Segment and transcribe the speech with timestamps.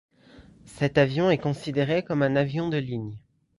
[0.65, 3.19] Cet avion est considéré comme un avion de ligne.